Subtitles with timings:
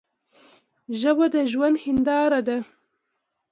[0.99, 2.57] ژبه د ژوند هنداره ده.